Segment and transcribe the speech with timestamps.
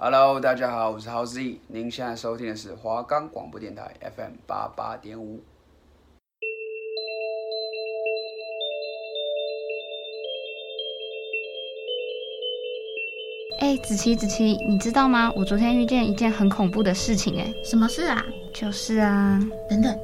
[0.00, 5.40] Hello，大家好，我是 Howzy，您现在收听的是华冈广播电台 FM 八八点五。
[13.58, 15.32] 哎，子琪，子琪，你知道吗？
[15.34, 17.36] 我昨天遇见一件很恐怖的事情。
[17.40, 18.24] 哎，什么事啊？
[18.54, 19.98] 就是啊，等等，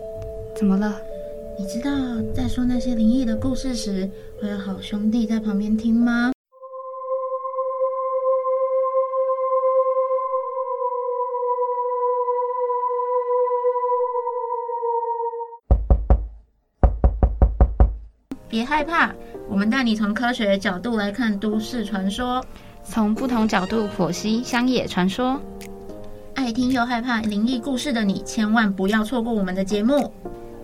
[0.56, 1.00] 怎么了？
[1.56, 1.92] 你知道
[2.34, 4.10] 在说那些灵异的故事时，
[4.42, 6.33] 会有好兄弟在旁边听吗？
[18.74, 19.08] 害怕，
[19.48, 22.44] 我们带你从科学的角度来看都市传说，
[22.82, 25.40] 从不同角度剖析乡野传说。
[26.34, 30.12] 爱听又害怕灵异故事的你，千万不要错过我们的节目。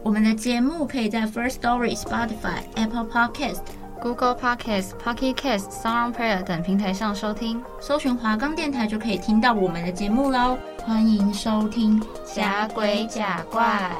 [0.02, 3.60] 我们的节目可以在 First Story、Spotify、Apple Podcast、
[4.02, 10.58] Google Podcast、Pocket Cast、SoundPlayer 等平台上收听，搜寻华冈电台就可以听到我们的节目喽。
[10.84, 13.92] 欢迎收听《假鬼假怪》。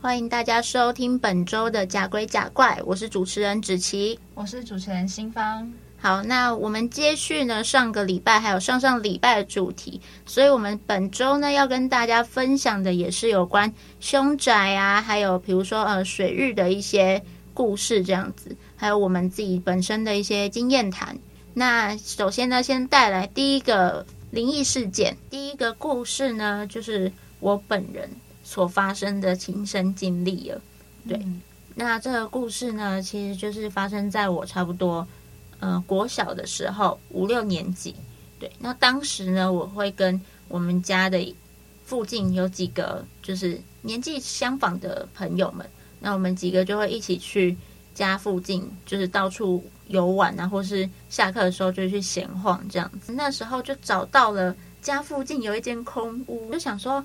[0.00, 5.68] 欢迎大家收听本周的《假鬼假怪》，我是主持人芷琪，我是主持人新芳。
[5.98, 17.20] 好，那我们接续呢上个礼拜还有上上礼拜的主题，所以我们本周呢要跟大家分享的也是有关凶宅啊，还有比如说呃水域的一些
[17.52, 21.18] 故事这样子，还有我们自己本身的一些经验谈。
[21.54, 27.10] 那首先呢，先带来第一个灵异事件，第一个故事呢就是
[27.40, 28.08] 我本人。
[28.48, 30.58] 所发生的亲身经历了，
[31.06, 31.42] 对，嗯、
[31.74, 35.06] 那这个故事呢，其实就是发生在我差不多，
[35.60, 37.94] 呃，国小的时候，五六年级，
[38.40, 41.34] 对，那当时呢，我会跟我们家的
[41.84, 45.68] 附近有几个就是年纪相仿的朋友们，
[46.00, 47.54] 那我们几个就会一起去
[47.92, 53.12] 家附近，就是到处游玩啊，或是下课的时候就去闲晃这样子。
[53.12, 57.04] 那时候就找到了家附近有一间空屋，就想说。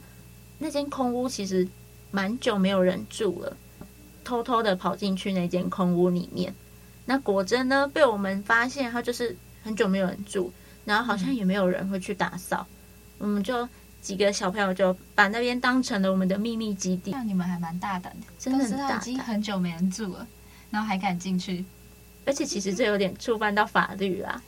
[0.59, 1.67] 那间空屋其实
[2.11, 3.57] 蛮久没有人住了，
[4.23, 6.53] 偷偷的跑进去那间空屋里面。
[7.05, 10.51] 那果真呢，被我们发现，它就是很久没有人住，
[10.85, 12.65] 然后好像也没有人会去打扫。
[13.19, 13.67] 嗯、我们就
[14.01, 17.11] 几个小朋友就把那边当成了我们的秘密基地。
[17.11, 20.25] 那你们还蛮大胆的，真的很大胆，已经很久没人住了，
[20.69, 21.65] 然后还敢进去，
[22.25, 24.41] 而且其实这有点触犯到法律啦。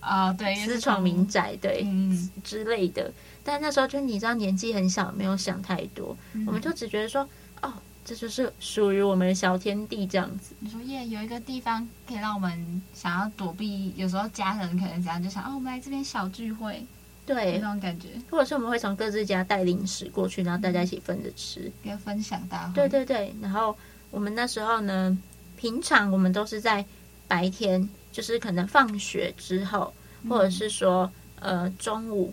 [0.00, 3.10] 啊，对，私闯民宅，对，嗯之类的。
[3.44, 7.28] 但那时候就你知道年纪很小，没有想太多，嗯、我们就只觉得说，
[7.60, 7.70] 哦，
[8.02, 10.54] 这就是属于我们的小天地这样子。
[10.60, 16.86] 你说耶，有一个地方可以让我们想要躲避，有时候家人可能这样就想，哦，我们来这边小聚会，
[17.26, 18.08] 对，那种感觉。
[18.30, 22.72] 或者是我们会从各自家带零食过去，然后大家一起分着吃，一个分享大会。
[22.74, 23.76] 对对对，然后
[24.10, 25.18] 我们那时候呢，
[25.58, 26.82] 平常我们都是在
[27.28, 29.92] 白天，就是可能放学之后，
[30.30, 32.32] 或者是说呃中午。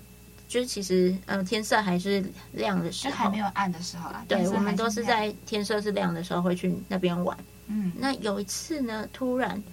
[0.51, 4.22] 就是其实，嗯，天色还是亮的时候，还没有暗的时候啦。
[4.28, 7.38] 对，我们都是在天色是亮的时候会去那边玩。
[7.67, 9.63] 嗯，那有一次呢，突然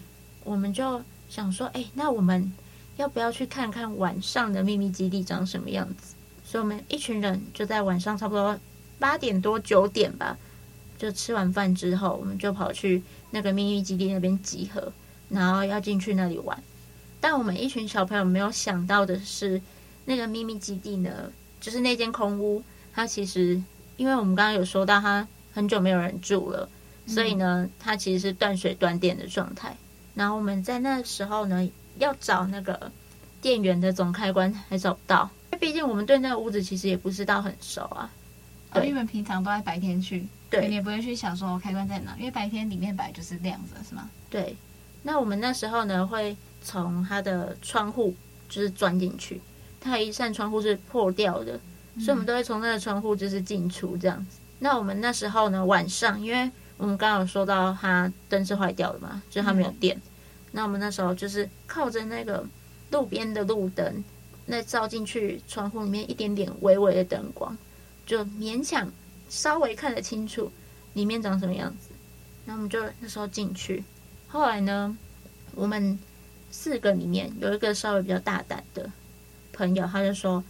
[0.45, 2.53] 我们就想说，哎，那我们
[2.97, 6.15] 要不要去看看晚上的秘密基地长什么样子？
[6.45, 8.57] 所以，我们一群人就在晚上差不多
[9.01, 10.39] 八点多九点吧，
[10.97, 13.03] 就吃完饭之后，我们就跑去
[13.33, 14.93] 那个秘密基地那边集合，
[15.29, 16.57] 然后要进去那里玩。
[17.21, 19.61] 但我们一群小朋友没有想到的是。
[20.09, 21.31] 那个秘密基地呢，
[21.61, 22.65] 就是那间空屋，
[22.95, 23.63] 它其实
[23.99, 26.67] 因为我们刚刚有说到，它很久没有人住了，
[27.07, 29.77] 所以呢，它其实是断水断电的状态。
[30.15, 32.91] 然后我们在那时候呢，要找那个
[33.43, 38.11] 电源的总开关还找不到，因为毕竟我们对那个屋子其实也不是到很熟啊。
[38.73, 44.09] 对，因为平常都在白天去，对，你也不会去想说开关在哪，因为白天里面本来就是亮着，是吗？
[44.31, 44.57] 对。
[45.03, 48.17] 那我们那时候呢，会从它的窗户
[48.49, 49.39] 就是钻进去。
[49.81, 51.59] 它一扇窗户是破掉的，
[51.99, 54.39] 所以我们都会从那个窗户就是进出这样子。
[54.41, 59.97] 嗯、那我们那时候呢，晚上，因为我们刚刚有说到它灯是坏掉的嘛，就是它没有电。
[59.97, 60.03] 嗯、
[60.53, 62.45] 那我们那时候就是靠着那个
[62.91, 64.05] 路边的路灯，
[64.47, 67.57] 那照进去窗户里面一点点微微的灯光，
[68.07, 68.91] 就勉强
[69.29, 70.51] 稍微看得清楚
[70.95, 71.91] 里面长什么样子。
[72.45, 73.85] 那我们就那时候进去。
[74.27, 74.97] 后来呢，
[75.55, 75.99] 我们
[76.51, 78.91] 四个里面有一个稍微比较大胆的。
[79.59, 80.43] 朋友他就说：“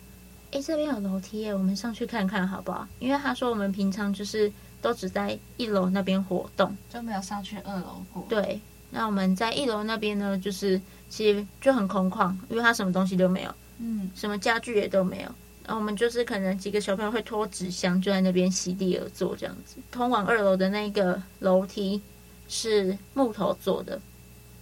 [0.52, 2.87] 哎，这边有楼梯耶，我们上去看看好不好？
[2.99, 4.52] 因为他说我们平常就是
[4.82, 8.26] 都只在一楼那边活动，就没有上去二楼过。
[8.28, 8.60] 对，
[8.90, 10.78] 那我们在一楼那边呢，就是
[11.08, 15.31] 其实就很空旷，因为他什么东西都没有，嗯，什么家具也都没有。
[15.64, 19.76] 然后我们就是可能几个小朋友会拖纸箱，就在那边席地而坐这样子。
[19.90, 22.00] 通往二楼的那个楼梯
[22.49, 24.00] 是木头做的，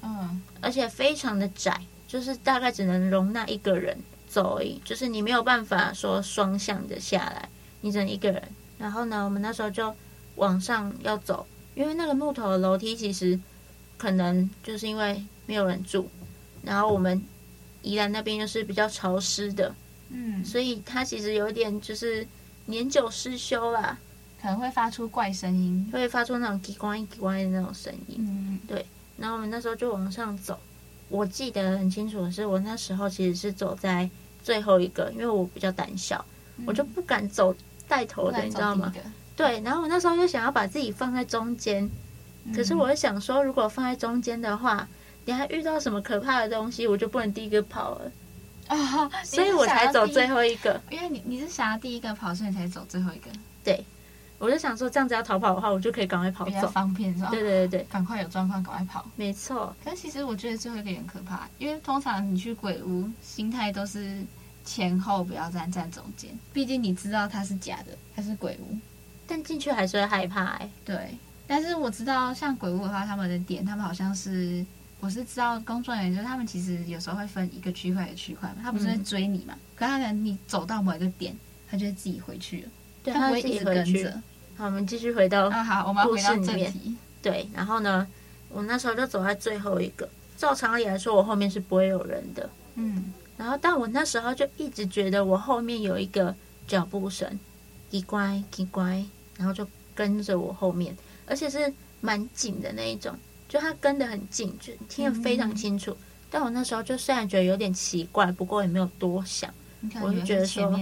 [0.03, 3.97] 嗯，而且非常的窄，就是大概只能容纳一个人
[4.29, 7.49] 走而已，就是你没有办法说双向的下来，
[7.81, 8.43] 你只能一个人。
[8.79, 9.95] 然后呢，我们那时候就
[10.35, 13.39] 往上要走，因为那个木头的楼梯其实
[13.97, 16.09] 可能就是因为没有人住，
[16.63, 17.23] 然后我们
[17.83, 19.75] 宜兰那边又是比较潮湿的，
[20.11, 22.27] 嗯，所以它其实有点就是
[22.67, 23.99] 年久失修啦，
[24.43, 28.17] 可能会发出怪声音，会发出那种叽呱叽呱的那种声音。
[28.19, 28.85] 嗯，对。
[29.17, 30.61] 然后我们那时候就往上走，
[31.09, 34.09] 我记得很清楚的是，我那时候其实是走在
[34.43, 36.25] 最后一个，因为我比较胆小，
[36.57, 37.55] 嗯、我就不敢走
[37.87, 38.93] 带头的，你知道吗？
[39.37, 39.61] 对。
[39.61, 41.89] 然后我那时候就想要把自己放在中间，
[42.45, 44.89] 嗯、可是我就想说，如果放在中间的话，
[45.25, 48.13] 你还遇到什么可怕的东西，我就不能第一个跑了
[48.69, 50.81] 啊， 所以我才走最后一个。
[50.91, 53.31] 因为你你是想要第一个跑，所以你才走最后一个。
[53.63, 53.85] 对。
[54.39, 57.31] 我就想说，这样子要逃跑的话，我就可以赶快跑走，比较方便是吧？
[57.31, 59.07] 对对对，赶快有状况赶快跑。
[59.17, 59.75] 没错。
[59.83, 64.23] 可是其实我觉得最后一个也很可怕，因为通常你去鬼屋，心态都是
[64.65, 66.31] 前后不要站，站中间。
[66.53, 68.77] 毕竟你知道它是假的，它是鬼屋，
[69.27, 70.71] 但进去还是会害怕哎、欸。
[70.85, 74.65] 对，但是我知道像鬼屋的话，他们的点，他们好像是，
[75.01, 79.55] 我是知道工作人员就是他们其实有时候会分一个区块一个区块嘛，他不是会追你嘛？
[79.55, 81.35] 嗯、可他可能你走到某一个点，
[81.71, 82.69] 他就会自己回去了，
[83.07, 84.23] 对他不会一直跟着。
[84.57, 86.97] 好，我们继续回到啊，好，我们要回到正题。
[87.23, 88.07] 对，然后呢，
[88.49, 90.09] 我那时候就走在最后一个。
[90.37, 92.51] 照常理来说，我后面是不会有人的。
[92.75, 93.13] 嗯。
[93.39, 96.35] 然后，但我那时候就一直觉得我后面有一个
[96.67, 97.39] 脚步声，
[97.91, 99.05] 奇怪奇怪，
[99.37, 103.15] 然后就跟着我后面，而且是蛮紧的那一种，
[103.49, 105.91] 就他跟得很近，就听得非常清楚。
[105.93, 105.97] 嗯、
[106.31, 109.53] 但我那时候就虽然觉得有点奇怪，不过也没有多想。
[110.03, 110.75] 我就觉得说，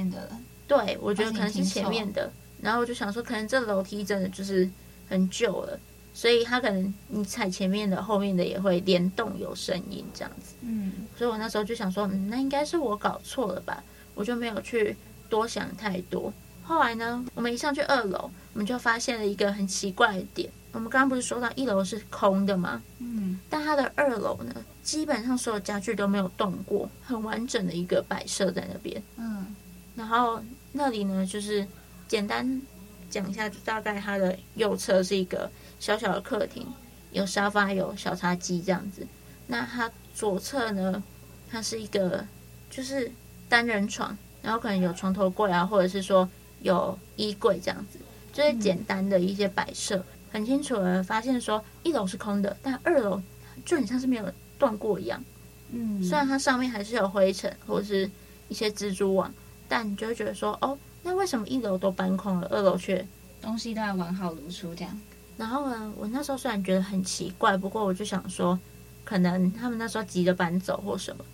[0.79, 2.31] 对，我觉得可能是前面的。
[2.61, 4.69] 然后我就想说，可能这楼梯真的就是
[5.09, 5.79] 很旧了，
[6.15, 10.55] 所以它可能你踩前面的，后面的也会联动有声音这样子。
[10.63, 13.83] 嗯，所以我那时候就想说，嗯，那应该是我搞错了吧？
[14.15, 14.97] 我就没有去
[15.29, 16.33] 多想太多。
[16.63, 20.51] 后来呢，我们一上去二楼，我们就发现了一个很奇怪的点。
[20.73, 22.81] 我们刚刚不是说到一楼是空的吗？
[22.99, 29.03] 嗯，但它的二楼呢，基本上所有家具都没有动过，很完整的一个摆设在那边。
[29.19, 29.55] 嗯，
[29.95, 30.41] 然后
[30.75, 31.67] 那里呢，就是。
[32.07, 32.61] 简单
[33.09, 35.51] 讲一下，就大概它的右侧是一个
[35.81, 36.65] 小小的客厅，
[37.13, 39.05] 有沙发，有小茶几这样子。
[39.47, 41.03] 那它左侧呢，
[41.51, 42.25] 它是一个
[42.71, 43.11] 就是
[43.49, 46.29] 单人床，然后可能有床头柜啊，或者是说
[46.61, 47.99] 有衣柜这样子，
[48.35, 49.97] 就是简单的一些摆设。
[49.97, 53.21] 嗯、很清楚的发现说，一楼是空的，但二楼
[53.65, 55.25] 就很像是没有断过一样。
[55.73, 58.09] 嗯，虽然它上面还是有灰尘或者是
[58.49, 59.33] 一些蜘蛛网，
[59.75, 60.79] 但你就会觉得说，哦。
[61.03, 63.05] 那为什么一楼都搬空了，二楼却
[63.43, 65.01] 东西都还完好如初这样？
[65.37, 68.57] 然后呢，我那时候虽然觉得很奇怪，不过我就想说，
[69.05, 71.25] 可能他们那时候急着搬走或什么，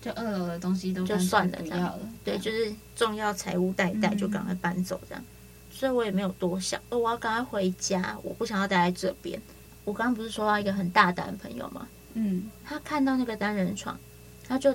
[0.00, 1.98] 就二楼的东西都就算了，不要了。
[2.24, 5.22] 对，就是重要财物带带，就赶快搬走这样。
[5.22, 5.26] 嗯、
[5.72, 9.42] 所以我也没有多想，我要赶快回家，我不想要待在这边。
[9.84, 11.88] 我刚刚不是说到一个很大胆的朋友吗？
[12.14, 13.98] 嗯，他看到那个单人床，
[14.46, 14.74] 他就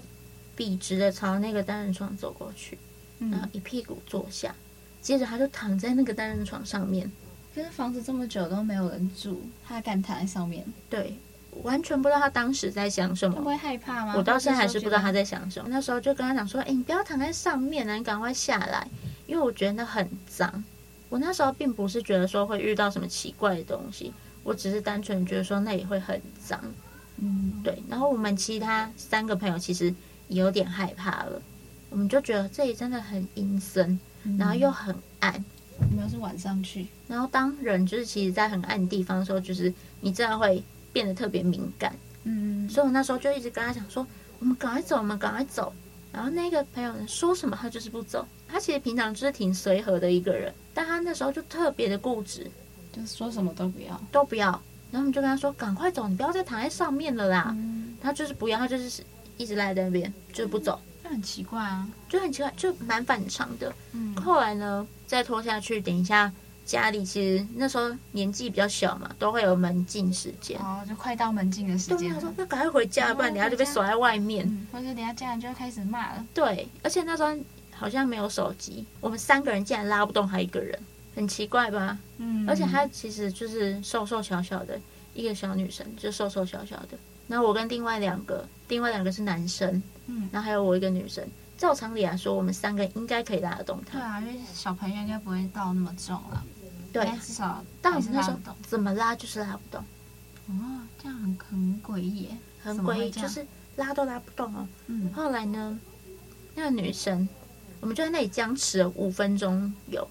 [0.55, 2.77] 笔直的朝那个单人床走过去。
[3.19, 4.54] 然后一屁股坐下，
[5.01, 7.12] 接着他就躺在那个单人床上面。
[7.56, 10.65] 可是房子这么久都没有人住，他敢躺在上面？
[10.89, 11.15] 对，
[11.62, 13.42] 完全不知道他当时在想什么。
[13.44, 14.15] 会害怕吗？
[14.18, 15.69] 我到现在还是不知道他在想什么。
[15.69, 18.87] 那时候就跟他讲说：“哎，你不要躺在上面啊，你赶快下来，
[19.28, 20.64] 因为我觉得那很脏。”
[21.09, 24.11] 我那时候并不是觉得说会遇到什么奇怪的东西，
[24.42, 26.59] 我只是单纯觉得说那里会很脏。
[27.18, 27.83] 嗯，对。
[27.87, 29.94] 然后我们其他三个朋友其实
[30.28, 31.40] 也有点害怕了。
[31.94, 35.45] 我们就觉得这里真的很阴森，嗯、然后又很暗。
[35.92, 39.71] 我们是晚上去，然后当人就是其实，在很暗的地方的时候，就是
[40.02, 41.95] 你真的会变得特别敏感。
[42.23, 44.06] 嗯，所以我那时候就一直跟他讲说
[44.40, 45.71] ：“我们赶快走，我们赶快走。”
[46.12, 48.26] 然后那个朋友呢，说什么他就是不走。
[48.47, 52.50] 他其实平常就是挺随和的一个人，但他那时候就特别的固执，
[52.92, 54.47] 就是说什么都不要，都不要。
[54.92, 57.47] 然后我们就跟他说：“赶快走，你不要再躺在上面了啦。
[57.57, 59.04] 嗯”他就是不要，他就是
[59.38, 60.80] 一直赖在那边，就是不走。
[61.04, 63.72] 那很奇怪啊，就很奇怪，就蛮反常的。
[63.92, 66.31] 嗯，后来呢，再拖下去，等一下
[66.66, 70.57] 家里其实那时候年纪比较小嘛，都会有门禁时间。
[70.60, 72.14] 哦，就快到门禁的时间。
[72.14, 74.48] 他说：“那赶快回家，不然等下就被锁在外面。
[74.48, 76.26] 嗯”或者等下家人就要开始骂了。
[76.33, 77.38] 对，而且那时候
[77.72, 80.80] 好像没有手机，我们三个人竟然拉不动他一个人，
[81.16, 81.98] 很奇怪吧？
[82.18, 84.80] 嗯，而且他其实就是瘦瘦小小的
[85.14, 86.98] 一个小女生，就瘦瘦小小的。
[87.27, 89.81] 然后我跟另外两个，另外两个是男生。
[90.07, 91.25] 嗯，然后还有我一个女生，
[91.57, 93.97] 照常理来说，我们三个应该可以拉得动他。
[93.97, 96.44] 对啊，因为小朋友应该不会到那么重了。
[96.92, 98.37] 对，至少但我们那时候
[98.68, 99.81] 怎么拉就是拉不动。
[100.49, 102.37] 哦，这样很很诡异耶。
[102.61, 103.45] 很诡异，就是
[103.77, 104.68] 拉都拉不动哦。
[104.87, 105.80] 嗯，后来呢，
[106.53, 107.27] 那个女生，
[107.80, 110.06] 我们就在那里僵持了五分钟有，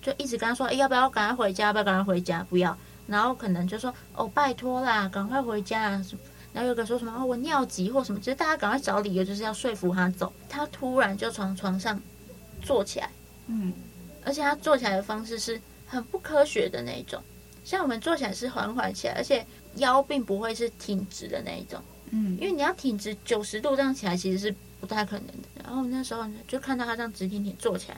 [0.00, 1.66] 就一直跟她说：“哎，要不要赶快回家？
[1.66, 2.46] 要不要赶快回家？
[2.48, 2.78] 不要。”
[3.08, 6.04] 然后可能就说：“哦，拜托啦，赶快回家啊！”
[6.52, 10.32] 然后有个说什么：“哦，我尿急或什么。”就是大家赶快找理由，就是要说服他走。
[10.48, 12.00] 他突然就从床上
[12.62, 13.10] 坐起来，
[13.46, 13.72] 嗯，
[14.24, 17.20] 而且他坐起来的方式是很不科学的那一种。
[17.64, 21.80] 像我们坐起来是缓缓起来，而且腰并不会是挺直的那一种。
[22.10, 25.62] 嗯，因为你要挺直九十度这样起来，其实是不太可能的。
[25.64, 27.96] 然后那时候呢，就看到他这样直挺挺坐起来。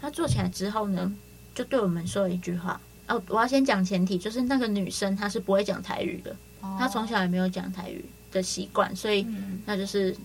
[0.00, 1.12] 他坐起来之后呢，
[1.54, 2.80] 就对我们说了一句话。
[3.08, 9.26] 哦，我要先讲前提，就是那个女生她是不会讲台语的，哦、她从小也没有讲台语的习惯，所以
[9.64, 10.16] 那就是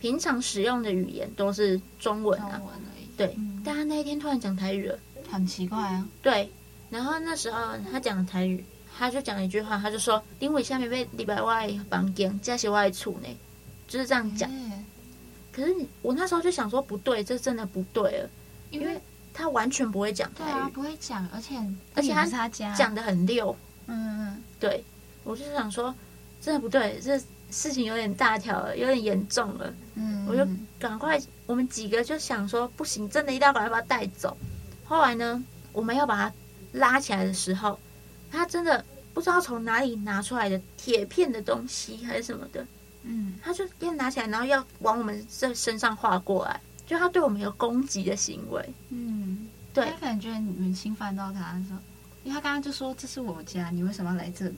[0.00, 2.56] 平常使用的语言都是中文啊。
[2.58, 3.06] 中文而已。
[3.16, 4.98] 对，嗯、但他那一天突然讲台语了，
[5.30, 6.06] 很奇怪啊。
[6.22, 6.50] 对，
[6.90, 7.58] 然后那时候
[7.90, 8.64] 他讲台语，
[8.96, 13.28] 他就讲了一句话，他就说：“因为下面被礼拜外房间，加些外处呢，
[13.88, 14.50] 就是这样讲。
[14.50, 14.84] 欸”
[15.52, 18.30] 可是你我那时候就想说不对，这真的不对了，
[18.70, 19.00] 因为。
[19.38, 21.54] 他完全不会讲台语，对啊，不会讲，而且
[21.94, 23.54] 而且他讲的很溜，
[23.86, 24.82] 嗯嗯，对，
[25.26, 25.92] 我就想说，
[26.40, 27.18] 真的不对，这
[27.50, 30.46] 事情有点大条了，有点严重了，嗯，我就
[30.78, 34.36] 赶快，我们几个就想说，不行，真的一定要赶快把他带走。
[34.84, 35.42] 后来呢，
[35.72, 36.32] 我们要把他
[36.72, 37.76] 拉起来的时候，
[38.30, 42.64] 他真的不知道从哪里拿出来的铁片的东西还是什么的，
[43.02, 46.60] 嗯，他就要拿起来，然后要往我们这身上划过来。
[46.86, 51.80] 就他对我们有攻击的行为，嗯，对，他感觉你们侵犯到他的时候，
[52.22, 54.54] 因为他刚刚就说这是我家，你为什么要来这里？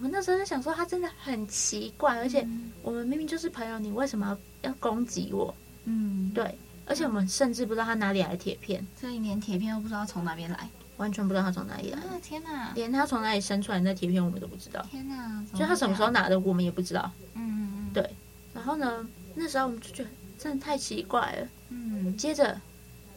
[0.00, 2.48] 我们那时候就想说他真的很奇怪，而且
[2.80, 4.26] 我们明明就是朋友，你为什么
[4.62, 5.54] 要要攻击我？
[5.84, 11.98] 嗯，对，而且我们甚至不知道他哪里来的铁片，所以连铁片都不知道从哪边来，完全不知道他从哪里来。
[11.98, 12.72] 啊天哪！
[12.74, 14.82] 连他从哪里生出来的那铁片我们都不知道。
[14.90, 15.44] 天哪！
[15.52, 17.12] 就他什么时候拿的，我们也不知道。
[17.34, 18.10] 嗯嗯嗯，对。
[18.54, 20.08] 然后呢，那时候我们就觉得。
[20.38, 21.46] 真的太奇怪了。
[21.68, 22.58] 嗯，接着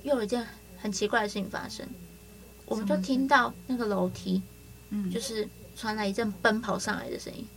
[0.01, 0.45] 又有一件
[0.77, 1.87] 很奇怪的事情发生，
[2.65, 4.41] 我们就听到那个楼梯，
[4.89, 7.47] 嗯，就是传来一阵奔跑上来的声音，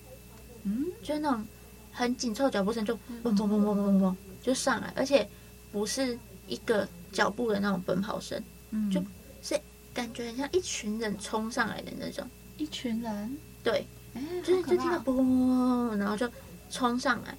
[0.65, 1.45] 嗯，就是那种
[1.93, 5.29] 很紧凑的脚步声，就嘣嘣嘣嘣嘣嘣就上来，而且
[5.73, 9.03] 不是一个脚步的那种奔跑声，嗯，就
[9.43, 9.61] 是
[9.95, 16.31] 感觉很像一群人冲上来的那种，一群人，对，欸、就是就听到嘣然后就
[16.71, 17.37] 冲上来。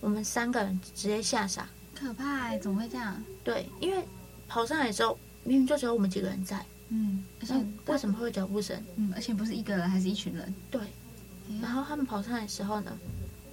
[0.00, 2.58] 我们三个人直接吓傻，可怕哎！
[2.58, 3.22] 怎么会这样？
[3.44, 4.02] 对，因为
[4.48, 7.54] 跑上来的时候，明明就只有我们几个人在，嗯，而且
[7.86, 8.80] 为什么会有脚步声？
[8.96, 10.54] 嗯，而且不是一个人，还是一群人。
[10.70, 10.80] 对，
[11.62, 12.92] 然后他们跑上来的时候呢，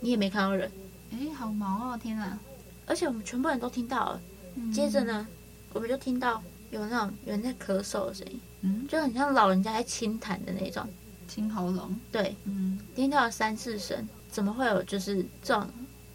[0.01, 0.71] 你也没看到人，
[1.11, 1.97] 哎，好毛哦！
[1.97, 2.37] 天哪！
[2.85, 4.21] 而且我们全部人都听到了。
[4.73, 5.27] 接着呢，
[5.73, 6.41] 我们就听到
[6.71, 10.87] 有那种有人在咳嗽的声音，嗯，就很像老人家在清痰的那种，
[11.27, 11.95] 清喉咙。
[12.11, 15.67] 对，嗯，听到了三四声，怎么会有就是这种？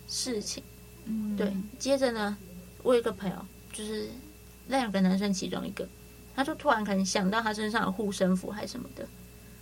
[0.09, 0.63] 事情，
[1.07, 1.51] 嗯，对。
[1.79, 2.37] 接着呢，
[2.83, 3.37] 我有一个朋友，
[3.73, 4.11] 就是
[4.67, 5.89] 那两个男生其中一个，
[6.35, 9.07] 他就突然可能想到他身上的护身符还是什么的，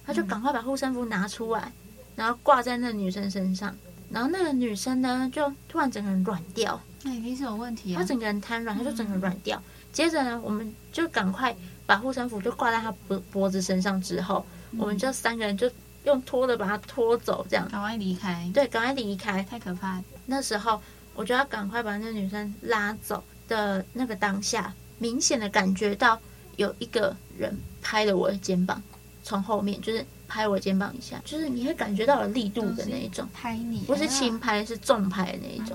[0.07, 1.73] 他就赶快把护身符拿出来，
[2.17, 3.75] 然后挂在那女生身上，
[4.11, 7.99] 然后那个女生呢，就突然整个人软掉，那一定是有问题啊。
[7.99, 9.57] 他整个人瘫软，她就整个软掉。
[9.59, 11.55] 嗯、接着呢，我们就赶快
[11.87, 15.71] 把护身符就挂在他脖脖子身上之后，嗯、我们就三个人就
[16.05, 18.51] 用拖的把他拖走，这样赶快离开。
[18.55, 20.05] 对，赶快离开，太可怕了。
[20.27, 20.81] 那时候
[21.15, 26.21] 我就要赶快把那个女生拉走的那个当下，明显的感觉到
[26.61, 28.83] 有一个人拍了我的肩膀，
[29.23, 35.75] 从后面就是拍我肩膀一下，就是你会感觉到有力度的那一种，拍你，不是轻拍，是重拍的那一种。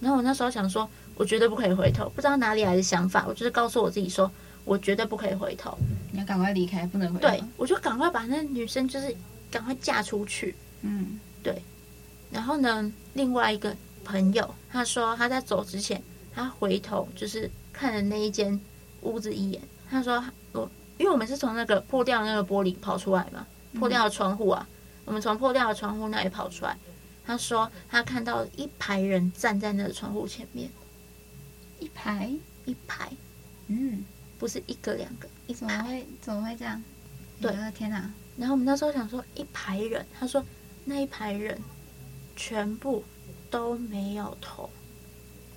[0.00, 4.30] 然后我那时候想说，我绝对不可以回头，不知道哪里来的想法，我就是告诉我自己说，
[4.64, 5.76] 我绝对不可以回头，
[6.10, 7.28] 你要赶快离开，不能回头。
[7.28, 9.14] 对，我就赶快把那女生就是
[9.50, 10.54] 赶快嫁出去。
[10.80, 11.62] 嗯，对。
[12.30, 16.02] 然后呢，另外一个朋友他说他在走之前，
[16.34, 18.58] 他回头就是看了那一间
[19.02, 19.60] 屋子一眼。
[19.90, 23.46] 他说我，因为我们是从那个破掉的那个玻璃跑出来嘛，
[23.78, 24.68] 破掉的窗户啊，
[25.04, 26.76] 我们从破掉的窗户那里跑出来。
[27.24, 30.70] 他说他看到一排人站在那个窗户前面，
[31.78, 32.32] 一排
[32.64, 33.10] 一排，
[33.66, 34.04] 嗯，
[34.38, 35.58] 不是一个两个，一排。
[35.58, 36.82] 怎么会怎么会这样？
[37.40, 38.10] 对，天哪！
[38.36, 40.44] 然后我们那时候想说一排人，他说
[40.84, 41.60] 那一排人。
[42.40, 43.02] 全部
[43.50, 44.70] 都没有头，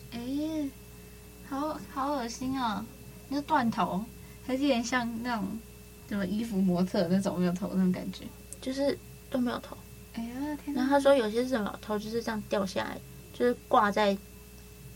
[0.09, 0.19] 哎，
[1.47, 2.83] 好好恶心哦！
[3.29, 4.03] 那个断头，
[4.51, 5.59] 有点像那种
[6.09, 8.25] 什么衣服模特那种没有头那种感觉，
[8.61, 8.97] 就是
[9.29, 9.77] 都没有头。
[10.13, 10.75] 哎呀天！
[10.75, 12.97] 然后他说有些是什么头就是这样掉下来，
[13.33, 14.17] 就是挂在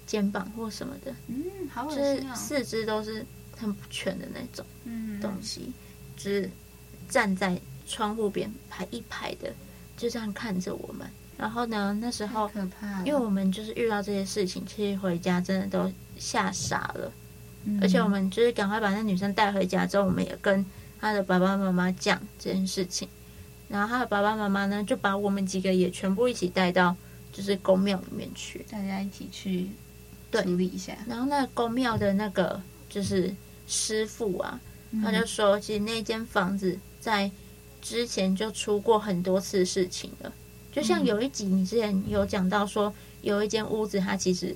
[0.05, 2.33] 肩膀或什么的，嗯，好恶心哦！
[2.33, 3.25] 就是四肢都是
[3.57, 4.65] 很不全的那种
[5.21, 5.71] 东西，
[6.17, 6.49] 就是
[7.07, 7.57] 站在
[7.87, 9.53] 窗户边排一排的，
[9.95, 11.07] 就这样看着我们。
[11.37, 12.49] 然后呢，那时候
[13.05, 17.11] 因为我们就是遇到这些事情，其实回家真的都吓傻了。
[17.65, 20.65] 嗯、而且我们就是赶快把那女生带回家之后，我们也跟
[20.99, 23.07] 她的爸爸妈妈讲这件事情。
[23.67, 26.95] 然后她的爸爸妈妈呢，就把我们几个也全部一起带到
[27.33, 29.67] 就是宫庙里面去，大家一起去
[30.31, 30.95] 处理一下。
[31.07, 33.33] 然后那宫庙的那个就是
[33.67, 34.59] 师傅啊，
[34.91, 37.29] 嗯、他就说，其实那间房子在
[37.81, 40.31] 之前就出过很多次事情了。
[40.71, 44.55] 就像有一集你之前有讲到说，有一间屋子，它其实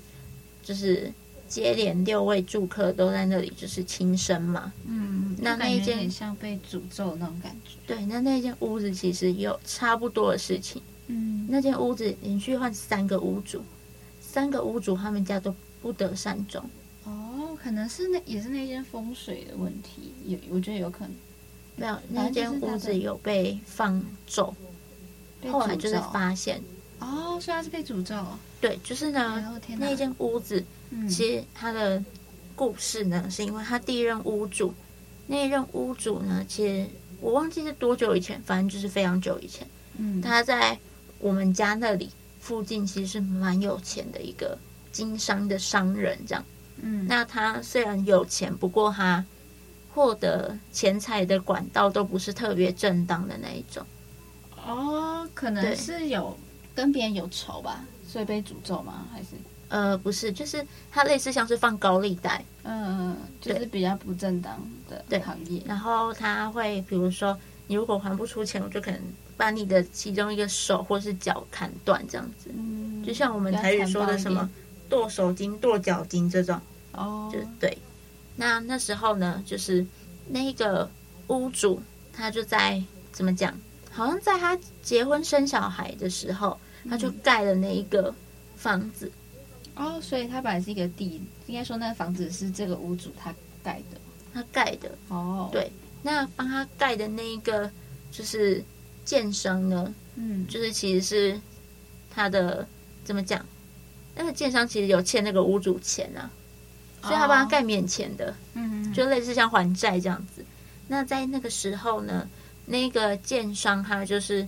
[0.62, 1.12] 就是
[1.50, 4.72] 接连六位住客都在那里就是轻生嘛。
[4.86, 7.72] 嗯，那那一间像被诅咒那种感觉。
[7.88, 10.82] 对，那那间屋子其实有差不多的事情。
[11.08, 13.62] 嗯，那间屋子连续换三个屋主，
[14.22, 16.63] 三个屋主他们家都不得善终。
[17.03, 21.15] 哦，可能是那也是那间风水的问题，有我觉得有可能。
[21.75, 24.53] 没有，那间屋子有被放咒。
[25.50, 26.62] 后来就是发现，
[27.00, 28.15] 哦，所以他是被诅咒。
[28.60, 32.03] 对，就是呢，那间屋子，嗯、其实他的
[32.55, 34.74] 故事呢，是因为他第一任屋主，
[35.27, 36.88] 那一任屋主呢，其实
[37.22, 39.67] 我忘记是多久以前，反正就是非常久以前。
[39.98, 40.77] 嗯，他在
[41.19, 44.58] 我们家那里附近，其实是蛮有钱的一个
[44.91, 46.43] 经商的商人，这样。
[46.81, 49.24] 嗯，那他虽然有钱，不过他
[49.93, 53.86] 获得钱财的管道都不是特别正当的那一种。
[54.65, 56.38] 哦，可能是有
[56.74, 59.05] 跟别人有仇吧，所以被诅咒吗？
[59.12, 59.27] 还是
[59.70, 64.60] 呃，不是，就是它类似像是放高利贷，嗯，就是比较不正当
[65.08, 65.62] 的行业。
[65.66, 69.00] 然后他会比如说，你如果还不出钱，我就可能
[69.38, 72.50] 把你的其中一个手或是脚砍断，这样子。
[72.58, 74.50] 嗯，就像我们台语说的什么
[74.90, 76.60] 剁手筋、剁脚筋这种。
[76.94, 77.78] 哦，就对。
[78.36, 79.86] 那那时候呢，就是
[80.28, 80.90] 那个
[81.28, 81.80] 屋主，
[82.12, 83.56] 他就在怎么讲？
[83.92, 86.60] 好像在他结婚生小孩的时候，
[86.90, 88.12] 他就盖了那一个
[88.56, 89.12] 房子。
[89.80, 93.98] 哦，所以他本来是一个地，应该说那个房子是这个屋主他盖的，
[94.34, 94.92] 他盖的。
[95.08, 95.72] 哦，对，
[96.04, 97.72] 那帮他盖的那一个
[98.12, 98.62] 就是
[99.06, 101.42] 建商呢，嗯，就是其实是
[102.12, 102.68] 他的
[103.06, 103.44] 怎么讲？
[104.15, 106.30] 那个建商其实有欠那个屋主钱啊，
[107.02, 110.44] 所以他帮他盖免钱的，嗯，就类似像还债这样子。
[110.89, 112.28] 那在那个时候呢，
[112.65, 114.46] 那个建商他就是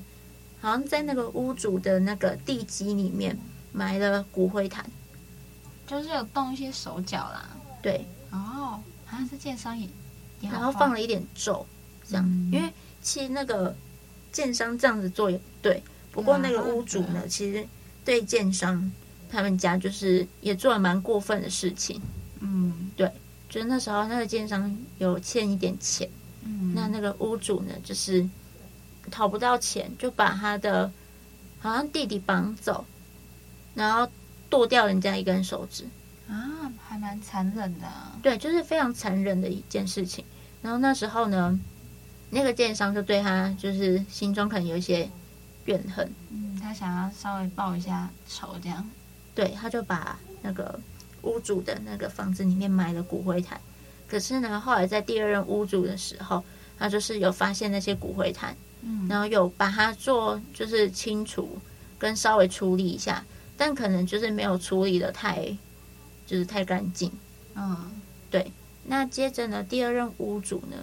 [0.59, 3.37] 好像在那个屋主的那个地基里面
[3.71, 4.85] 埋了骨灰坛，
[5.91, 7.49] 就是有动一些手脚啦。
[7.81, 9.89] 对，哦，好像是剑商也，
[10.39, 11.65] 然后放了一点咒，
[12.07, 13.75] 这样，嗯、因为其实那个
[14.31, 15.83] 剑商这样子做也不对。
[16.13, 17.67] 不过那个屋主呢，其实
[18.05, 18.89] 对剑商
[19.29, 22.01] 他们家就是也做了蛮过分的事情。
[22.39, 23.11] 嗯，对，
[23.49, 26.09] 就是那时候那个剑商有欠一点钱。
[26.43, 28.25] 嗯，那那个屋主呢，就是
[29.09, 30.89] 讨不到钱，就把他的
[31.59, 32.85] 好像弟弟绑走，
[33.75, 34.09] 然后
[34.51, 35.85] 剁掉人家一根手指
[36.29, 38.11] 啊，还蛮残忍的啊。
[38.21, 40.23] 对，就是非常残忍的一件事情。
[40.61, 41.59] 然后那时候呢，
[42.29, 45.09] 那个奸商就对他就是心中可能有一些
[45.65, 48.87] 怨恨，嗯，他想要稍微报一下仇，这样。
[49.33, 50.79] 对，他就把那个
[51.21, 53.59] 屋主的那个房子里面埋了骨灰坛。
[54.07, 56.43] 可是呢，后来在第二任屋主的时候，
[56.77, 61.57] 他就是有发现那些骨灰坛，嗯，然后有把它做就是清除
[61.97, 63.23] 跟稍微处理一下，
[63.61, 65.55] 但可能就是没有处理的太，
[66.25, 67.11] 就是太干净。
[67.53, 67.91] 嗯，
[68.31, 68.51] 对。
[68.87, 70.77] 那接着呢，第二任屋主呢，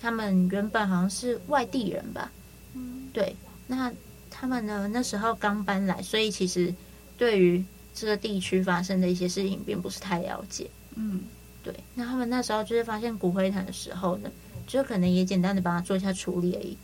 [0.00, 2.32] 他们原本好像是外地人吧，
[2.74, 3.36] 嗯，对。
[3.68, 3.92] 那
[4.32, 6.74] 他们呢，那时候刚搬来，所以其实
[7.16, 10.68] 对于这个地区发生的一些事情，并不是太了解。
[10.96, 11.20] 嗯。
[11.62, 14.28] 对，那他们那时候就是发现骨灰坛的时候呢，
[14.66, 16.76] 就可能也简单的帮他做一下处理而已，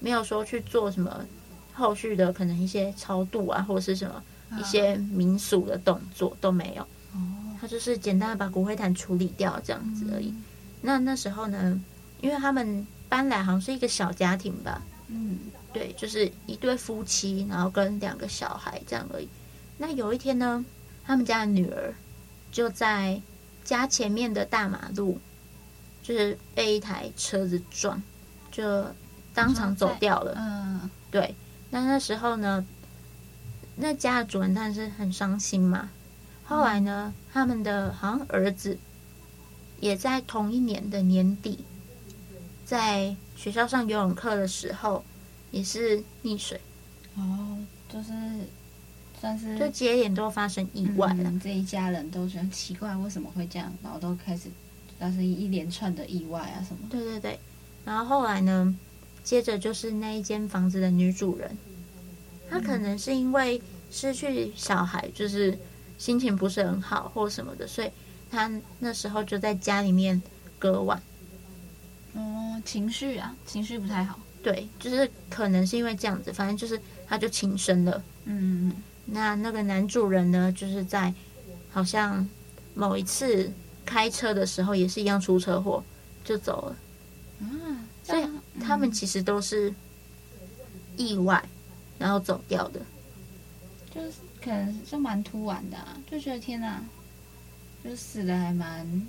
[0.00, 1.26] 没有说去做什么
[1.74, 4.22] 后续的可能一些超度啊，或者是什么
[4.56, 6.82] 一些民俗的动作都没有。
[7.12, 7.18] 哦，
[7.60, 10.28] 他就是简单的把骨灰坛处理掉这样子而已。
[10.28, 10.44] 嗯、
[10.82, 11.80] 那那时候呢，
[12.20, 15.38] 因为他们搬来好像是一个小家庭吧，嗯，
[15.72, 19.28] 对，就是一对夫妻，然后跟两个小孩这样而已。
[19.76, 20.64] 那有一天呢，
[21.04, 21.94] 他们家的女儿
[22.52, 23.20] 就在。
[23.64, 25.20] 家前面的大马路，
[26.02, 28.02] 就是被一台车子撞，
[28.50, 28.82] 就
[29.34, 30.32] 当场走掉了。
[30.38, 31.34] 嗯，对。
[31.68, 32.64] 那那时候呢，
[33.78, 35.90] 那家的主人当然是很伤心嘛。
[36.44, 38.78] 后来呢，他们的好像儿子
[39.80, 41.64] 也在同一年的年底，
[42.64, 45.04] 在学校上游泳课的时候，
[45.50, 46.60] 也是溺水。
[47.16, 48.12] 哦，就是。
[49.20, 53.76] 算是就接连都发生意外了，嗯，这一家人都觉得奇怪，为什么会这样？
[53.82, 54.48] 然后都开始
[54.96, 56.86] 发生一连串的意外啊什么。
[56.88, 57.40] 对对对，
[57.84, 58.72] 然后后来呢，
[59.24, 61.58] 接着就是那一间房子的女主人，
[62.50, 65.58] 他可能是因为失去小孩，就是
[65.98, 67.90] 心情不是很好或什么的，所以
[68.30, 70.20] 他那时候就在家里面
[70.58, 71.00] 割腕。
[72.14, 74.18] 哦，情绪啊，情绪不太好。
[74.42, 78.02] 对，就是可能是因为这样子，反正就是他就轻生了。
[78.24, 78.72] 嗯，
[79.04, 81.12] 那那个男主人呢，就是在
[81.70, 82.26] 好像
[82.74, 83.52] 某一次
[83.84, 85.82] 开车的时候也是一样出车祸
[86.24, 86.76] 就走了。
[87.40, 88.26] 嗯，所以
[88.60, 89.74] 他们其实都是
[90.96, 91.44] 意外，
[91.98, 92.80] 然后走掉的。
[93.94, 96.82] 就是可能就蛮突然的啊，就觉得天哪，
[97.82, 99.06] 就死的还蛮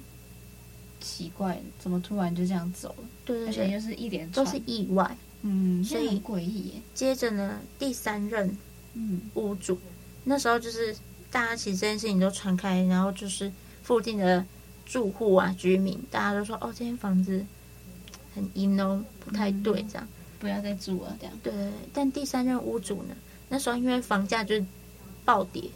[0.99, 3.04] 奇怪，怎么突然就这样走了？
[3.25, 5.15] 对对对，而且就是一连都是意外。
[5.41, 6.82] 嗯，所以很诡异。
[6.93, 8.58] 接着呢，第三任
[8.93, 9.78] 嗯屋主，
[10.23, 10.95] 那时候就是
[11.32, 14.43] 大家其实这件事情都传开，然后就是附近的
[14.86, 17.45] 住户啊、居民，大家都说哦，这间房子
[18.34, 21.39] 很阴哦，不太对，这样、嗯、不要再住了，这样。
[21.43, 21.54] 对，
[21.93, 23.15] 但第三任屋主呢，
[23.49, 24.65] 那时候因为房价就是
[25.25, 25.69] 暴跌，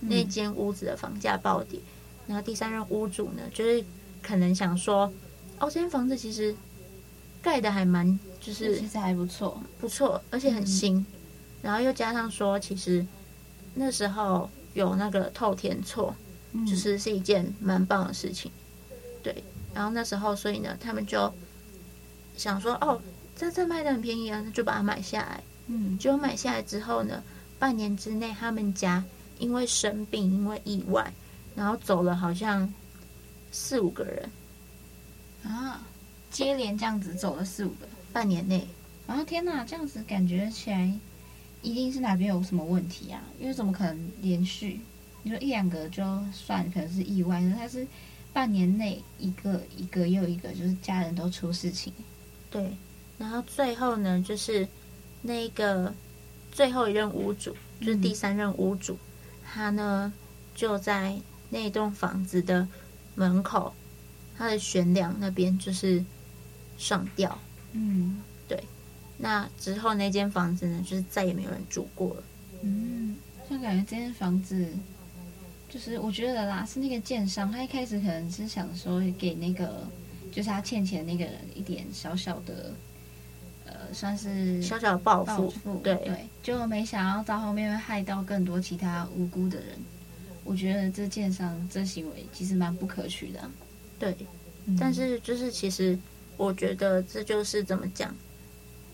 [0.00, 1.80] 嗯、那间屋子的房价暴跌，
[2.26, 3.84] 然后第三任屋主呢，就是
[4.22, 5.12] 可能想说，
[5.58, 6.54] 哦，这间房子其实
[7.42, 8.18] 盖的还蛮。
[8.42, 10.96] 就是其实还不错，不错，而且很新。
[10.96, 11.06] 嗯、
[11.60, 13.06] 然后又加上说，其实
[13.74, 16.14] 那时候有那个透天厝，
[16.52, 18.50] 嗯、就是是一件蛮棒的事情。
[19.22, 21.30] 对，然后那时候，所以呢，他们就
[22.34, 22.98] 想说，哦，
[23.40, 25.42] 这这卖的很便宜啊，那就把它买下来。
[25.68, 27.24] 嗯，结果买下来之后呢，
[27.58, 29.02] 半年之内，他们家
[29.38, 31.10] 因为生病，因为意外，
[31.54, 32.70] 然后走了好像
[33.50, 34.30] 四五个人
[35.42, 35.80] 啊，
[36.30, 37.88] 接连这样子走了四五个。
[38.12, 38.66] 半年内，
[39.06, 40.92] 然后天哪，这样子感觉起来
[41.62, 43.22] 一定是哪边有什么问题啊？
[43.38, 44.80] 因为怎么可能连续？
[45.22, 47.86] 你说一两个就算可能是意外，但是
[48.34, 51.90] 半年内一个一个又一个，就是家人都出事情。
[52.50, 52.76] 对，
[53.20, 54.66] 然后最后呢，就是
[55.20, 55.92] 那个
[56.50, 58.98] 最后一任屋主，就是第三任屋主，嗯、
[59.44, 60.10] 他呢
[60.54, 61.14] 就在
[61.50, 62.66] 那栋房子的
[63.14, 63.74] 门口，
[64.38, 66.02] 他的悬梁那边就是
[66.78, 67.38] 上吊。
[67.72, 68.58] 嗯，对。
[69.18, 72.22] 那之后那间房子呢，就是再也没有人住过了。
[72.62, 73.16] 嗯，
[73.50, 74.66] 就感觉这间房子，
[75.68, 79.86] 就是我觉得啦，是那个建商，他一开始可能是想说给那个，
[80.32, 82.72] 就是他欠钱的那个人一点小小的，呃，
[83.92, 85.52] 算是小小的报复。
[85.82, 89.68] 对对，就没想到到后面会害到更多其他无辜的人。
[90.44, 93.40] 我觉得这建商这行为其实蛮不可取的。
[93.98, 94.16] 对，
[94.66, 95.98] 嗯、但是就是其实。
[96.36, 98.16] 我觉得这就是怎么讲，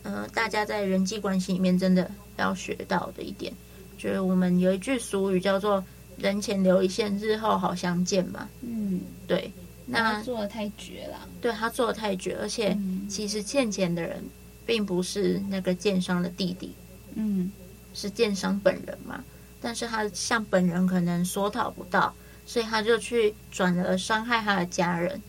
[0.02, 3.52] 呃，大家在人际关系里面真的要学到的一点，
[3.96, 5.84] 就是我们有一句俗语叫做
[6.18, 8.48] “人前留一线，日后好相见”嘛。
[8.62, 9.48] 嗯，对。
[9.86, 11.28] 那他做的太绝了。
[11.40, 12.76] 对，他做的太绝，而且
[13.08, 14.20] 其实欠钱的人
[14.66, 16.74] 并不是那个建商的弟弟，
[17.14, 17.50] 嗯，
[17.94, 19.24] 是建商本人嘛。
[19.60, 25.20] 但是他向本人可能索讨不到，所以他就去转而伤害他的家人。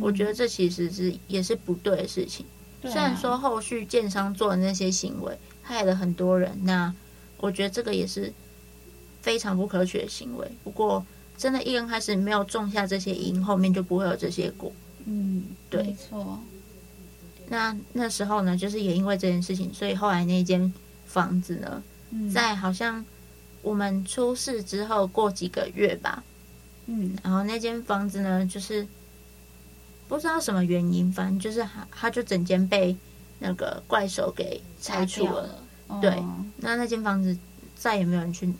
[0.00, 2.46] 我觉得这其实是也是不对的事情。
[2.82, 6.92] 虽然说后续建商做的那些行为害了很多人，那
[7.38, 8.32] 我觉得这个也是
[9.22, 10.50] 非常不可取的行为。
[10.64, 11.04] 不过，
[11.38, 14.72] 真的，一刚开始没有种下这些因，后面就不会有这些果。
[15.04, 16.40] 嗯，对，没错。
[17.48, 20.72] 那那时候呢，就是也因为这件事情，所以后来那间
[21.06, 21.82] 房子呢，
[22.32, 23.04] 在好像
[23.62, 26.22] 我们出事之后过几个月吧，
[26.86, 28.86] 嗯，然后那间房子呢，就是。
[30.06, 32.94] 不知道什么原因，反正就是他，他就整间被
[33.38, 35.46] 那个怪手给拆除了。
[35.46, 36.22] 了哦、对，
[36.58, 37.36] 那那间房子
[37.74, 38.52] 再也没有人去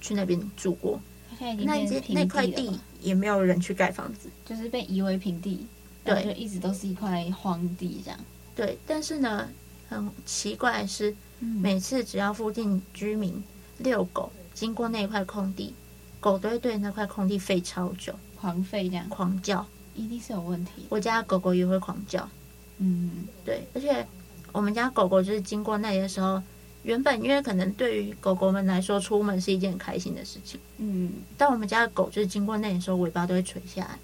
[0.00, 1.00] 去那边住过。
[1.40, 5.66] 那那那块地也没有人去盖房子，就是被夷为平地。
[6.14, 8.20] 对，就一直都是一块荒地这样。
[8.54, 9.48] 对，但是呢，
[9.88, 13.42] 很奇怪的是，嗯、每次只要附近居民
[13.78, 15.74] 遛狗经过那块空地，
[16.20, 19.66] 狗都会对那块空地吠超久，狂吠这样，狂叫。
[19.94, 20.86] 一定是有问题。
[20.90, 22.28] 我家狗狗也会狂叫，
[22.76, 24.06] 嗯，对，而且
[24.52, 26.42] 我们家狗狗就是经过那里的时候，
[26.82, 33.98] 原本因为可能对于狗狗们来说，出门是一件很开心的事情，嗯，但我们家的狗就是经过那里的时候，尾巴都会垂下来，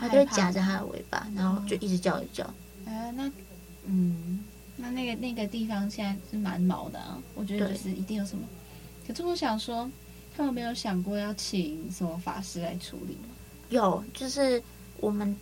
[0.00, 2.54] 它就会夹着它的尾巴，然后就一直叫一直叫。
[2.86, 3.30] 哎，那，
[3.84, 4.44] 嗯，
[4.76, 8.44] 那那个那个地方现在是蛮毛的啊，我觉得就是一定有什么。
[9.06, 9.90] 可是我想说，
[10.36, 13.28] 他们没有想过要请什么法师来处理吗？
[13.68, 14.62] 有，就是。
[14.98, 15.36] 我们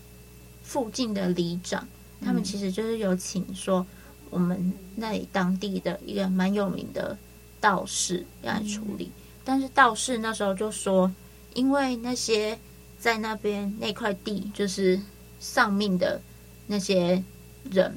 [0.65, 1.87] 附近的里长，
[2.21, 3.87] 他们其实就是有请说
[4.31, 7.17] 我们那里当地的一个蛮有名的
[7.61, 9.13] 道士要来处理，
[9.45, 11.09] 但是道士那时候就说，
[11.55, 12.59] 因为那些
[13.05, 14.99] 在那边那块地就是
[15.39, 16.19] 丧命的
[16.67, 17.23] 那些
[17.71, 17.95] 人，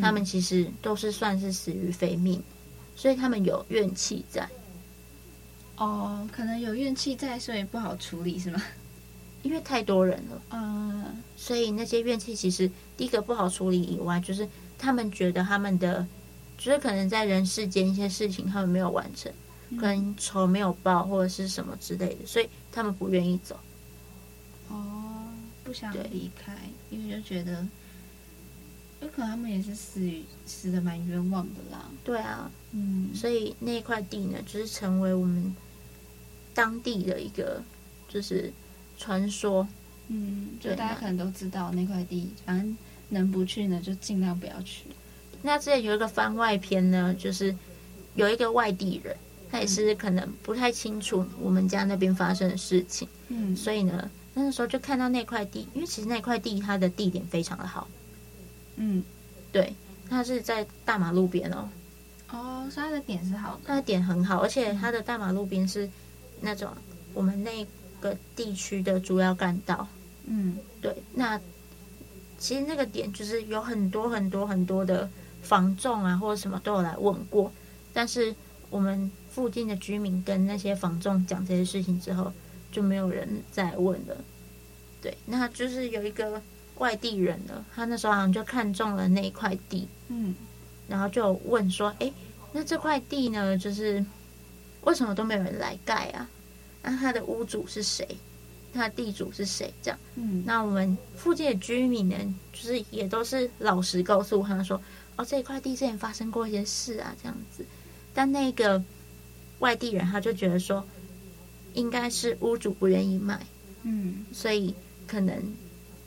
[0.00, 2.42] 他们其实都是算是死于非命，
[2.96, 4.48] 所以他们有怨气在。
[5.76, 8.62] 哦，可能有怨气在，所以不好处理，是吗？
[9.42, 11.04] 因为太多人了，嗯，
[11.36, 16.06] 所以那些怨气其实第一个不好处理以外，就是他们觉得他们的，
[16.56, 19.30] 就是可能在人世间一些事情他们没有完成，
[19.78, 23.54] 可能仇没有报或者是什么之类的，所以他们不愿意走。
[24.68, 25.28] 哦，
[25.64, 26.56] 不想离开，
[26.90, 27.66] 因为就觉得
[29.00, 31.88] 有可能他们也是死于死的蛮冤枉的啦。
[32.04, 35.54] 对啊，嗯，所以那块地呢，就是成为我们
[36.54, 37.62] 当地的一个
[38.08, 38.52] 就是。
[39.00, 39.64] 传说，
[40.08, 42.76] 嗯，就大家可能都知道那块地，反正
[43.10, 44.86] 能不去呢，就尽量不要去。
[45.40, 47.54] 那之前有一个番外篇呢，就是
[48.16, 49.16] 有一个外地人，
[49.52, 57.88] 他也是可能不太清楚我们家那边发生的事情，嗯，所以呢，那个时候就看到那块地，因为其实那块地它的地点非常的好，
[58.76, 59.02] 嗯，
[59.52, 59.74] 对，
[60.08, 61.68] 它是在大马路边哦，
[62.30, 65.90] 哦，所以它的点是好的，它的点很好，而且它的大马路边是
[66.40, 66.72] 那种
[67.12, 67.66] 我们那。
[68.00, 69.84] 个地区的主要干道，
[70.26, 71.36] 嗯，对，那
[72.38, 75.10] 其实那个点就是有很多很多很多的
[75.42, 77.50] 房仲啊，或者什么都有来问过，
[77.92, 78.32] 但是
[78.70, 82.32] 我们附近的居民跟那些房仲讲这些事情之后，
[82.70, 84.16] 就没有人再问了。
[85.00, 86.40] 对，那就是有一个
[86.76, 90.34] 外地人呢，他那时候好像就看中了那一块地，嗯，
[90.88, 92.12] 然后就问说：“哎，
[92.52, 94.04] 那这块地呢，就是
[94.82, 96.28] 为什么都没有人来盖啊？”
[96.82, 98.06] 那他的屋主是谁？
[98.72, 99.72] 他的地主是谁？
[99.82, 102.16] 这样，嗯，那我们附近的居民呢，
[102.52, 104.80] 就是也都是老实告诉他说，
[105.16, 107.64] 哦，这一块地之前发生过一些事啊，这样子。
[108.12, 108.82] 但那个
[109.60, 110.84] 外地人他就觉得说，
[111.78, 113.46] 应该是屋主不愿意卖，
[113.84, 114.74] 嗯，所以
[115.06, 115.40] 可能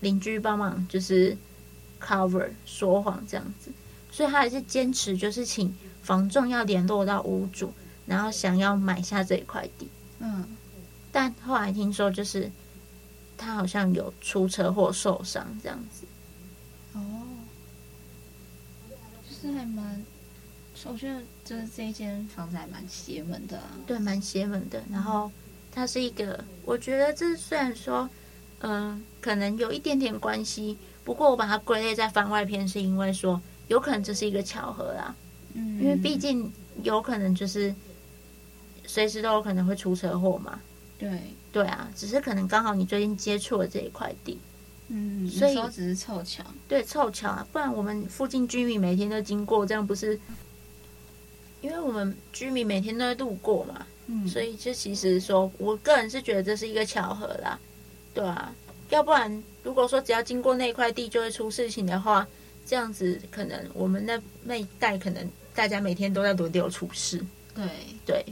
[0.01, 1.37] 邻居帮忙就是
[1.99, 3.71] cover 说谎这样子，
[4.11, 7.73] 所以他还是坚持就是请房仲要联络到屋主，
[8.05, 9.87] 然后想要买下这一块地，
[10.19, 10.43] 嗯。
[11.13, 12.49] 但后来听说，就是
[13.37, 16.05] 他好像有出车祸受伤这样子。
[16.93, 17.27] 哦，
[19.27, 20.01] 就是还蛮，
[20.85, 23.71] 我觉得就是这一间房子还蛮邪门的啊。
[23.85, 24.81] 对，蛮邪门的。
[24.89, 25.29] 然后
[25.73, 28.09] 它是一个，我觉得这虽然说，
[28.59, 35.15] 嗯、呃，可能有一点点关系，不过我把它归类在番外篇，是因为说有可能这是一个巧合啦。
[35.53, 36.51] 嗯，因为毕竟
[36.83, 37.73] 有可能就是
[38.85, 40.59] 随时都有可能会出车祸嘛。
[40.99, 41.19] 对
[41.51, 44.37] 对啊，只是可能刚好你最近接触了这一块地，
[44.89, 50.19] 嗯，所以说只是凑巧，对，凑巧啊，不然我们附近居民每天都经过，这样不是？
[51.61, 57.57] 因为我们居民每天都会路过嘛，嗯，所以这其实说，我个人是觉得这是一个巧合啦，
[58.13, 58.53] 对啊，
[58.89, 62.27] 要不然如果说只要经过那块地就会出事情的话，
[62.65, 67.23] 这样子可能我们那那一代可能大家每天都在轮流出事，
[67.55, 67.65] 对
[68.05, 68.25] 对。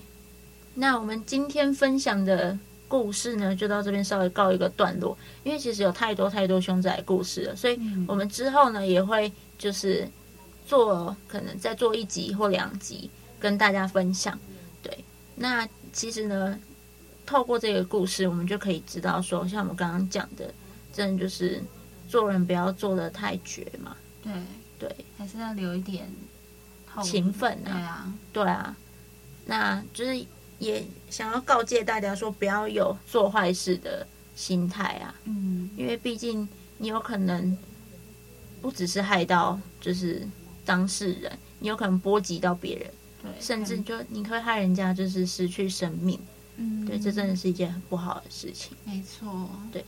[0.76, 5.18] 那我们今天分享的故事呢，就到这边稍微告一个段落。
[5.44, 10.08] 因为其实有太多太多凶宅故事了，所以我们之后呢也会就是
[10.66, 14.40] 做可能再做一集或两集跟大家分享。
[14.82, 14.98] 对，
[15.40, 16.60] 那其实呢，
[17.26, 20.54] 透过这个故事，我们就可以知道说，像我们刚刚讲的，
[20.94, 21.60] 真的就是
[22.08, 23.98] 做人不要做的太绝嘛。
[24.22, 24.32] 对
[24.78, 26.08] 对，还是要留一点
[27.02, 27.66] 情分啊。
[27.66, 28.78] 对啊，对啊，
[29.46, 30.26] 那就是。
[30.60, 36.46] 也想要告诫大家说，不要有做坏事的心态啊，嗯，因为毕竟
[36.80, 37.58] 你有可能
[38.62, 40.28] 不只是害到就是
[40.66, 46.20] 当事人，你有可能波及到别人，对，甚至就你会害人家就是失去生命，
[46.58, 48.76] 嗯，对，这真的是一件很不好的事情。
[48.84, 49.84] 没错，对。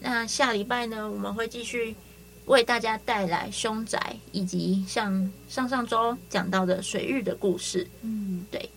[0.00, 1.94] 那下礼拜呢，我们会继续
[2.46, 7.88] 为大家带来凶宅，以及像上上周讲到的水域的故事。
[8.02, 8.70] 嗯，对，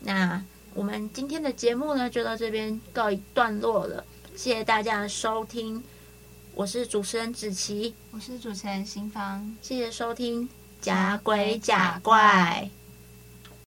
[0.00, 0.44] 那。
[0.76, 4.04] 我们今天的节目呢，就到这边告一段落了。
[4.34, 5.80] 谢谢大家的收听，
[6.52, 10.48] 我是主持人子琪，我是主持人新芳，谢谢收听，
[10.80, 12.68] 假鬼假怪。
[12.68, 12.70] 假